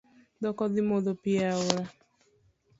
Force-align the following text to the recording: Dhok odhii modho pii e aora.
Dhok 0.43 0.57
odhii 0.65 0.87
modho 0.89 1.13
pii 1.21 1.39
e 1.45 1.47
aora. 1.53 1.81